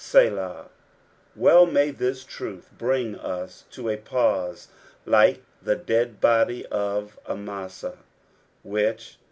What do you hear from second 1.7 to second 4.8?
this truth bring us to a pause,